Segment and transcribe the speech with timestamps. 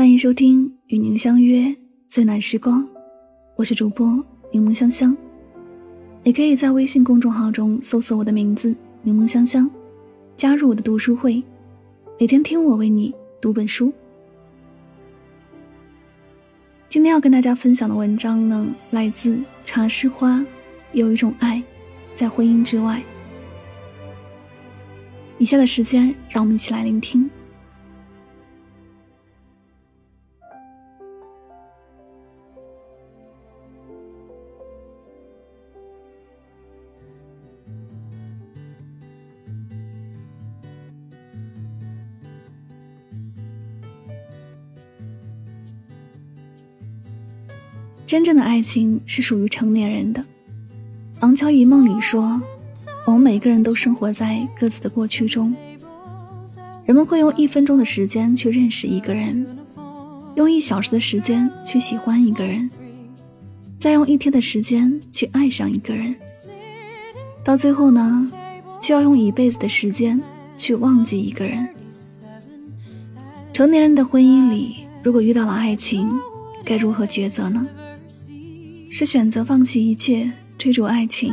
[0.00, 1.76] 欢迎收听与您相约
[2.08, 2.88] 最暖时光，
[3.54, 4.06] 我是主播
[4.50, 5.14] 柠檬香香。
[6.22, 8.74] 你可以在微信公众号中搜索我的名字
[9.04, 9.70] “柠檬香香”，
[10.38, 11.44] 加入我的读书会，
[12.18, 13.92] 每天听我为你读本书。
[16.88, 20.42] 今天要跟大家分享的文章呢，来自茶诗花。
[20.92, 21.62] 有一种爱，
[22.14, 23.02] 在婚姻之外。
[25.36, 27.28] 以下的时间，让我们一起来聆听。
[48.10, 50.20] 真正的爱情是属于成年人的。
[51.20, 52.42] 《廊桥遗梦》里说
[53.06, 55.54] ：“我们每个人都生活在各自的过去中。
[56.84, 59.46] 人们会用一分钟的时间去认识一个人，
[60.34, 62.68] 用一小时的时间去喜欢一个人，
[63.78, 66.12] 再用一天的时间去爱上一个人。
[67.44, 68.28] 到最后呢，
[68.80, 70.20] 就要用一辈子的时间
[70.56, 71.68] 去忘记一个人。
[73.52, 76.10] 成年人的婚姻里，如果遇到了爱情，
[76.64, 77.64] 该如何抉择呢？”
[78.92, 81.32] 是选择放弃一切追逐爱情，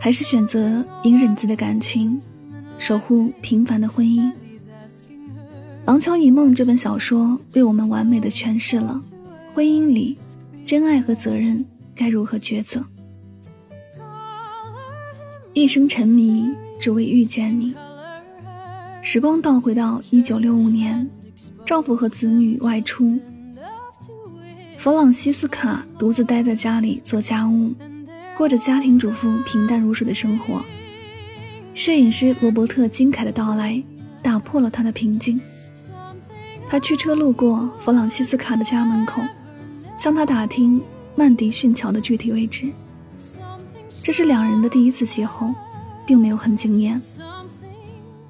[0.00, 2.20] 还是选择隐忍自己的感情，
[2.78, 4.22] 守护平凡的婚姻？
[5.84, 9.02] 《廊桥遗梦》这本小说为我们完美的诠释了
[9.52, 10.16] 婚姻里
[10.64, 11.62] 真爱和责任
[11.96, 12.82] 该如何抉择。
[15.52, 17.74] 一生沉迷，只为遇见你。
[19.02, 21.10] 时光倒回到一九六五年，
[21.66, 23.18] 丈夫和子女外出。
[24.82, 27.72] 弗朗西斯卡独自待在家里做家务，
[28.36, 30.60] 过着家庭主妇平淡如水的生活。
[31.72, 33.80] 摄影师罗伯特金凯的到来
[34.24, 35.40] 打破了他的平静。
[36.68, 39.22] 他驱车路过弗朗西斯卡的家门口，
[39.96, 40.82] 向他打听
[41.14, 42.68] 曼迪逊桥的具体位置。
[44.02, 45.54] 这是两人的第一次邂逅，
[46.04, 47.00] 并没有很惊艳。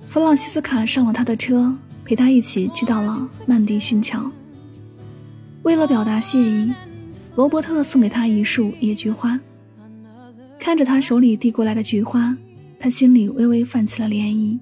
[0.07, 1.75] 弗朗西斯卡上了他的车，
[2.05, 4.31] 陪他一起去到了曼迪逊桥。
[5.62, 6.73] 为了表达谢意，
[7.37, 9.39] 罗伯特送给他一束野菊花。
[10.59, 12.37] 看着他手里递过来的菊花，
[12.81, 14.59] 他心里微微泛起了涟漪。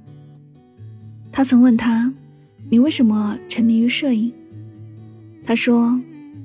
[1.32, 2.12] 他曾问他
[2.68, 4.32] ：“你为什么沉迷于摄影？”
[5.46, 5.98] 他说：“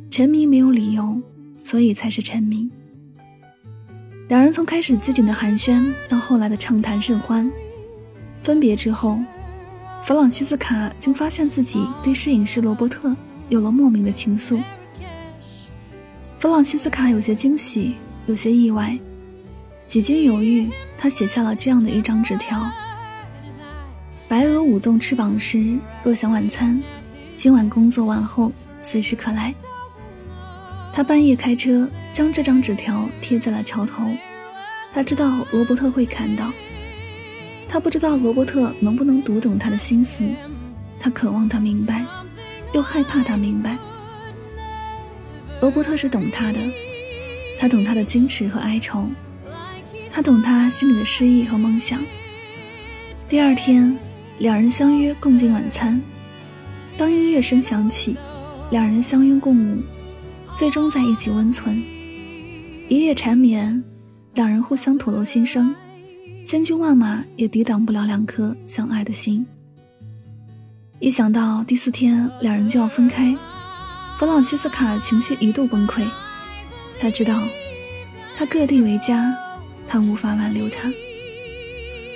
[0.10, 1.22] 沉迷没有理由，
[1.58, 2.70] 所以才是沉迷。”
[4.30, 7.52] 两人从开始拘谨的寒暄到后来的畅谈甚欢。
[8.42, 9.20] 分别之后，
[10.04, 13.16] 弗朗西斯卡竟发现自己对摄影师罗伯特。
[13.50, 14.62] 有了莫名的情愫，
[16.24, 17.96] 弗朗西斯卡有些惊喜，
[18.26, 18.98] 有些意外，
[19.80, 22.68] 几经犹豫，他写下了这样的一张纸条
[24.28, 26.82] ：“白鹅舞动翅膀时，若想晚餐，
[27.36, 28.52] 今晚工作完后
[28.82, 29.54] 随时可来。”
[30.92, 34.06] 他半夜开车将这张纸条贴在了桥头，
[34.94, 36.52] 他知道罗伯特会看到，
[37.68, 40.24] 他不知道罗伯特能不能读懂他的心思，
[41.00, 42.04] 他渴望他明白。
[42.76, 43.78] 又害怕他明白，
[45.62, 46.60] 罗伯特是懂他的，
[47.58, 49.08] 他懂他的矜持和哀愁，
[50.12, 52.04] 他懂他心里的诗意和梦想。
[53.30, 53.98] 第二天，
[54.40, 56.02] 两人相约共进晚餐。
[56.98, 58.18] 当音乐声响起，
[58.72, 59.82] 两人相拥共舞，
[60.54, 61.82] 最终在一起温存。
[62.90, 63.82] 一夜缠绵，
[64.34, 65.74] 两人互相吐露心声，
[66.46, 69.46] 千军万马也抵挡不了两颗相爱的心。
[71.00, 73.36] 一想到第四天两人就要分开，
[74.18, 76.08] 弗朗西斯卡情绪一度崩溃。
[77.00, 77.38] 他知道，
[78.38, 79.36] 他各地为家，
[79.90, 80.90] 他无法挽留他，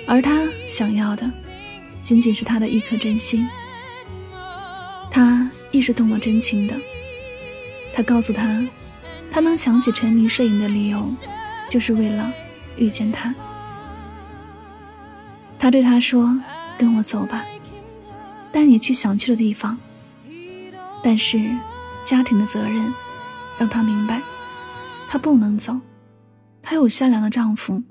[0.06, 1.30] 而他想要的，
[2.00, 3.46] 仅仅是他的一颗真心。
[5.10, 6.74] 他亦是动了真情的。
[7.92, 8.66] 他告诉他，
[9.30, 11.06] 他能想起沉迷摄影的理由，
[11.68, 12.32] 就是为了
[12.76, 13.34] 遇见他。
[15.58, 16.40] 他对他说
[16.78, 17.44] ：“跟我走吧。”
[18.52, 19.76] 带你去想去的地方，
[21.02, 21.56] 但是
[22.04, 22.92] 家庭的责任
[23.58, 24.20] 让他明白，
[25.08, 25.78] 他不能走。
[26.62, 27.82] 他有善良的丈夫，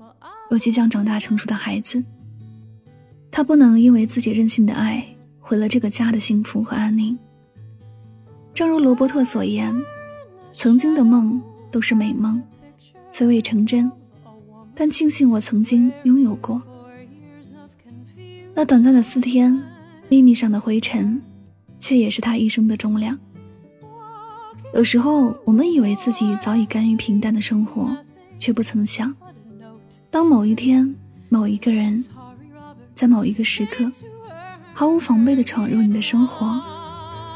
[0.50, 2.02] 有即将长大成熟的孩子，
[3.30, 5.04] 他不能因为自己任性的爱
[5.40, 7.18] 毁了这个家的幸福和安宁。
[8.52, 9.74] 正如罗伯特所言，
[10.52, 11.40] 曾经的梦
[11.70, 12.40] 都是美梦，
[13.10, 13.90] 虽未成真，
[14.74, 16.62] 但庆幸我曾经拥有过。
[18.54, 19.58] 那短暂的四天。
[20.10, 21.22] 秘密上的灰尘，
[21.78, 23.16] 却也是他一生的重量。
[24.74, 27.96] 有时候，我们以为自己早已甘于平淡的生活，
[28.36, 29.14] 却不曾想，
[30.10, 30.92] 当某一天，
[31.28, 32.04] 某一个人，
[32.92, 33.88] 在某一个时刻，
[34.74, 36.60] 毫无防备地闯入你的生活，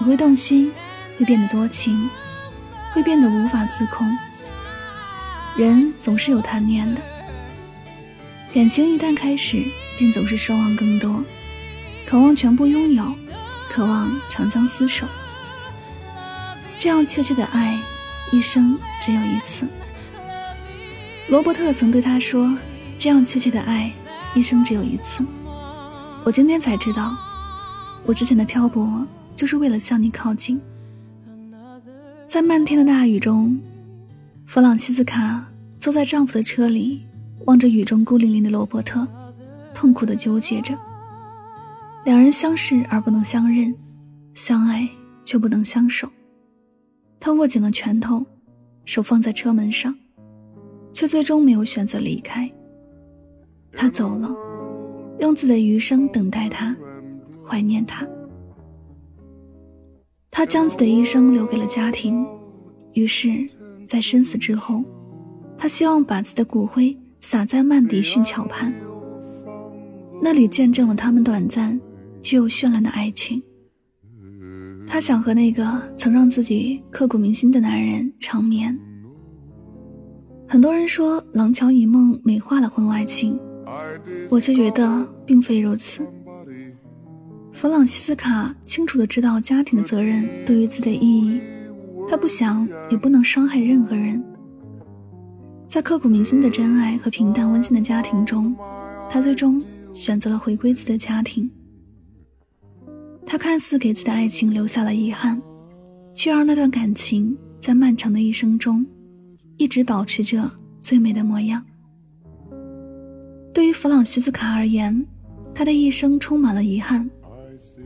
[0.00, 0.72] 你会动心，
[1.16, 2.10] 会变得多情，
[2.92, 4.04] 会变得无法自控。
[5.56, 7.00] 人总是有贪念的，
[8.52, 9.62] 感情一旦开始，
[9.96, 11.22] 便总是奢望更多，
[12.14, 13.12] 渴望全部拥有，
[13.68, 15.04] 渴望长相厮守。
[16.78, 17.76] 这样确切的爱，
[18.30, 19.66] 一生只有一次。
[21.26, 22.56] 罗伯特曾对他说
[23.00, 23.92] ：“这样确切的爱，
[24.32, 25.26] 一生只有一次。”
[26.22, 27.16] 我今天才知道，
[28.04, 30.60] 我之前的漂泊就是为了向你靠近。
[32.24, 33.60] 在漫天的大雨中，
[34.46, 35.44] 弗朗西斯卡
[35.80, 37.04] 坐在丈夫的车里，
[37.46, 39.04] 望着雨中孤零零的罗伯特，
[39.74, 40.78] 痛苦地纠结着。
[42.04, 43.74] 两人相识而不能相认，
[44.34, 44.86] 相爱
[45.24, 46.06] 却不能相守。
[47.18, 48.24] 他握紧了拳头，
[48.84, 49.94] 手放在车门上，
[50.92, 52.50] 却最终没有选择离开。
[53.72, 54.30] 他走了，
[55.20, 56.76] 用自己的余生等待他，
[57.42, 58.06] 怀念他。
[60.30, 62.26] 他将自己的一生留给了家庭，
[62.92, 63.46] 于是，
[63.86, 64.84] 在生死之后，
[65.56, 68.70] 他希望把自己的骨灰撒在曼迪逊桥畔，
[70.20, 71.80] 那里见证了他们短暂
[72.24, 73.40] 具有绚烂的爱情。
[74.86, 78.76] 他想和那个曾让自己刻骨铭心的男人长眠。
[80.48, 83.38] 很多人说《廊桥遗梦》美化了婚外情，
[84.30, 86.06] 我却觉得并非如此。
[87.52, 91.40] 弗朗西斯卡清楚的知道家庭的责任对于自己的意义，
[92.08, 94.22] 他不想也不能伤害任何人。
[95.66, 98.54] 在刻骨铭心的真爱和平淡温馨的家庭中，
[99.10, 99.62] 他最终
[99.92, 101.50] 选择了回归自己的家庭。
[103.26, 105.40] 他看似给自己的爱情留下了遗憾，
[106.14, 108.84] 却让那段感情在漫长的一生中，
[109.56, 111.64] 一直保持着最美的模样。
[113.52, 115.04] 对于弗朗西斯卡而言，
[115.54, 117.08] 他的一生充满了遗憾，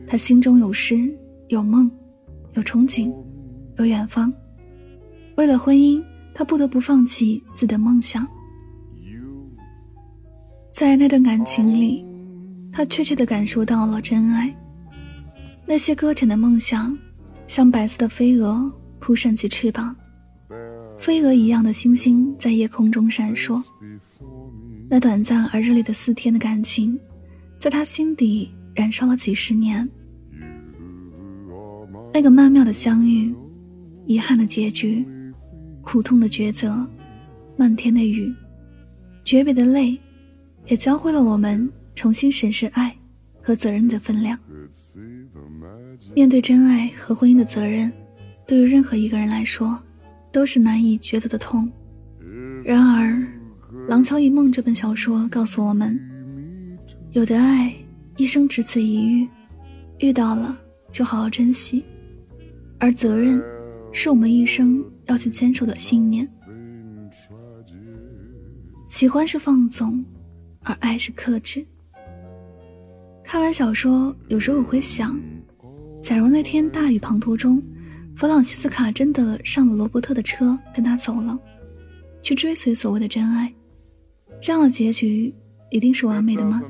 [0.05, 1.09] 他心中有诗，
[1.47, 1.89] 有梦，
[2.53, 3.13] 有憧憬，
[3.77, 4.31] 有远方。
[5.35, 6.03] 为了婚姻，
[6.33, 8.27] 他不得不放弃自己的梦想。
[10.71, 12.05] 在那段感情里，
[12.71, 14.53] 他确切地感受到了真爱。
[15.69, 16.97] 那些搁浅的梦想，
[17.45, 19.95] 像白色的飞蛾扑扇起翅膀，
[20.97, 23.63] 飞蛾一样的星星在夜空中闪烁。
[24.89, 26.99] 那短暂而热烈的四天的感情，
[27.59, 29.87] 在他心底燃烧了几十年。
[32.11, 33.31] 那个曼妙的相遇，
[34.07, 35.05] 遗憾的结局，
[35.83, 36.83] 苦痛的抉择，
[37.55, 38.33] 漫天的雨，
[39.23, 39.95] 诀别的泪，
[40.65, 42.97] 也教会了我们重新审视爱
[43.39, 44.35] 和责任的分量。
[46.15, 47.91] 面对真爱和婚姻的责任，
[48.45, 49.79] 对于任何一个人来说，
[50.31, 51.69] 都是难以抉择的痛。
[52.63, 53.07] 然而，
[53.87, 55.99] 《廊桥遗梦》这本小说告诉我们，
[57.11, 57.73] 有的爱
[58.17, 59.27] 一生只此一遇，
[59.99, 60.57] 遇到了
[60.91, 61.83] 就好好珍惜；
[62.79, 63.41] 而责任，
[63.91, 66.27] 是我们一生要去坚守的信念。
[68.87, 70.03] 喜欢是放纵，
[70.63, 71.65] 而爱是克制。
[73.23, 75.19] 看完小说，有时候我会想。
[76.01, 77.61] 假如那天大雨滂沱中，
[78.15, 81.37] 弗朗西斯卡真的上了罗伯特的车，跟他走了，
[82.21, 83.53] 去追随所谓的真爱，
[84.41, 85.33] 这样的结局
[85.71, 86.61] 一定是完美的吗？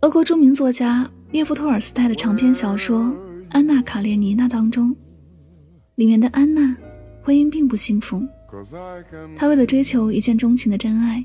[0.00, 3.02] 俄国著名作家列夫·托尔斯泰的长篇小说
[3.50, 4.94] 《安娜·卡列尼娜》当中，
[5.96, 6.74] 里面的安娜
[7.22, 8.22] 婚姻并不幸福，
[9.36, 11.24] 她为了追求一见钟情的真爱，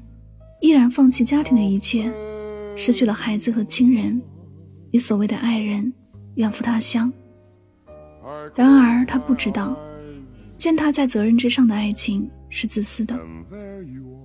[0.60, 2.12] 毅然放弃家庭的一切，
[2.76, 4.22] 失去了孩子和亲人，
[4.92, 5.92] 与所谓的爱人。
[6.36, 7.12] 远赴他乡。
[8.56, 9.78] 然而，他不知道，
[10.58, 13.20] 践踏在责任之上的爱情是自私的。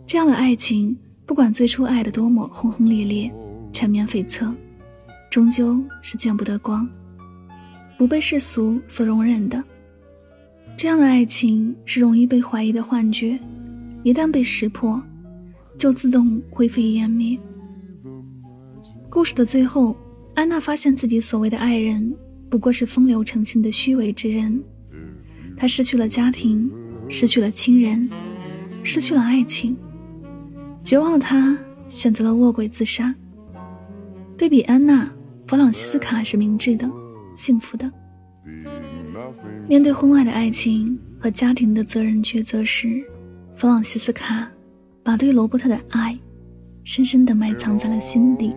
[0.07, 0.97] 这样的爱情，
[1.27, 3.33] 不管最初爱的多么轰轰烈烈、
[3.73, 4.55] 缠绵悱恻，
[5.31, 6.89] 终究是见不得光，
[7.97, 9.63] 不被世俗所容忍的。
[10.77, 13.39] 这样的爱情是容易被怀疑的幻觉，
[14.05, 15.03] 一旦被识破，
[15.77, 17.39] 就自动灰飞烟灭。
[19.11, 19.97] 故事的最后。
[20.39, 22.15] 安娜发现自己所谓的爱人
[22.49, 24.63] 不过是风流成性的虚伪之人，
[25.57, 26.71] 她失去了家庭，
[27.09, 28.09] 失去了亲人，
[28.85, 29.77] 失去了爱情，
[30.85, 33.13] 绝望的她选择了卧轨自杀。
[34.37, 35.13] 对比安娜，
[35.49, 36.89] 弗朗西斯卡是明智的、
[37.37, 37.91] 幸福的。
[39.69, 43.03] 面对婚外的爱情和家庭的责任抉择时，
[43.57, 44.49] 弗朗西斯卡
[45.03, 46.17] 把对罗伯特的爱
[46.85, 48.55] 深深地埋藏在了心底。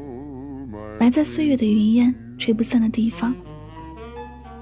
[1.01, 3.33] 埋在岁月的云烟吹不散的地方，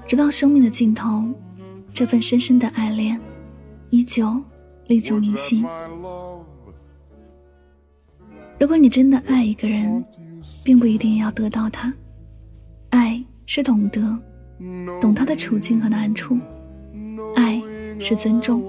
[0.06, 1.28] 直到生命的尽头，
[1.92, 3.20] 这份深深的爱恋
[3.90, 4.42] 依旧
[4.86, 5.66] 历久弥新。
[8.58, 10.02] 如果你真的爱一个人，
[10.64, 11.92] 并不一定要得到他，
[12.88, 14.18] 爱是懂得，
[14.98, 16.38] 懂他的处境和难处。
[17.36, 17.60] 爱
[18.00, 18.64] 是尊重，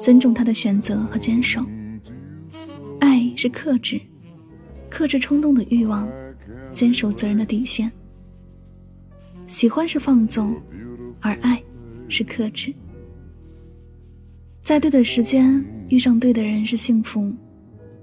[0.00, 1.66] 尊重他的选择和坚守。
[3.00, 4.00] 爱是克制，
[4.88, 6.08] 克制冲动的欲望，
[6.72, 7.90] 坚守责任的底线。
[9.46, 10.54] 喜欢是放纵，
[11.20, 11.62] 而爱
[12.08, 12.74] 是克制。
[14.62, 17.32] 在对的时间遇上对的人是幸福，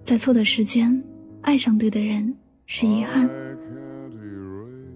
[0.06, 1.04] 在错的时间
[1.42, 2.34] 爱上对的人
[2.66, 3.30] 是遗憾。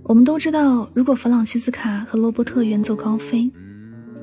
[0.04, 3.52] 我们都知道，如果弗朗西斯卡和罗伯特远走高飞，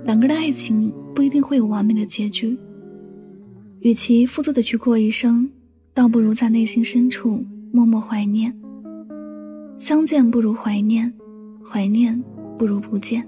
[0.04, 2.58] 两个人的爱情不一定会有完美的结局。
[3.80, 5.46] 与其负罪的去过一生，
[5.92, 8.58] 倒不如在内心深处默默怀念。
[9.78, 11.12] 相见不如怀念，
[11.64, 12.22] 怀念
[12.56, 13.26] 不如不见。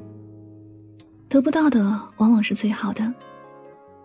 [1.29, 3.13] 得不到的往往是最好的。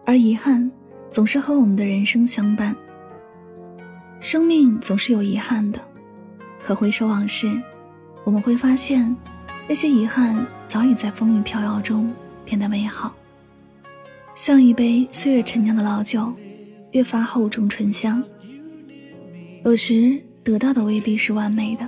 [0.06, 0.70] 而遗憾
[1.12, 2.76] 总是和我们的人生相伴。
[4.20, 5.80] 生命总是有遗憾的，
[6.64, 7.52] 可回首往事，
[8.24, 9.16] 我们会发现，
[9.68, 12.12] 那些遗憾早已在风雨飘摇中
[12.44, 13.14] 变得美好。
[14.34, 16.34] 像一杯岁月陈酿的老酒，
[16.92, 18.24] 越发厚重醇香。
[19.64, 21.88] 有时得到的未必是完美的，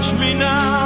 [0.00, 0.79] touch me now.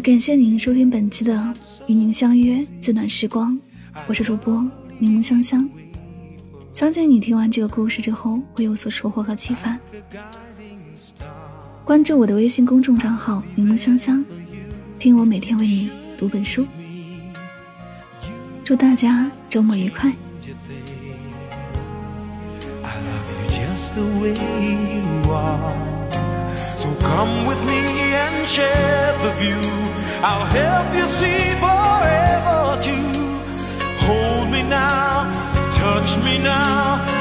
[0.00, 1.34] 感谢您收听本期的
[1.86, 3.52] 《与您相约最暖时光》，
[4.08, 4.66] 我是主播
[4.98, 5.68] 柠檬香香。
[6.72, 9.78] 相信你听完这个故事之后会有所收获和启发。
[11.84, 14.24] 关注我的微信公众账号“柠檬香香”，
[14.98, 16.66] 听我每天为你读本书。
[18.64, 20.12] 祝大家周末愉快。
[23.94, 24.02] So
[27.04, 27.82] come with me
[28.24, 29.62] and share the view.
[30.22, 33.12] I'll help you see forever too.
[34.06, 35.30] Hold me now,
[35.72, 37.13] touch me now.